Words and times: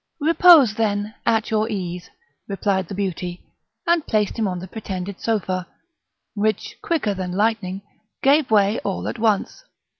"Repose, 0.19 0.73
then, 0.73 1.13
at 1.27 1.51
your 1.51 1.69
ease," 1.69 2.09
replied 2.47 2.87
the 2.87 2.95
beauty, 2.95 3.45
and 3.85 4.03
placed 4.07 4.39
him 4.39 4.47
on 4.47 4.57
the 4.57 4.67
pretended 4.67 5.19
sofa, 5.21 5.67
which, 6.33 6.75
quicker 6.81 7.13
than 7.13 7.33
lightning, 7.33 7.83
gave 8.23 8.49
way 8.49 8.79
all 8.79 9.07
at 9.07 9.19
once. 9.19 9.63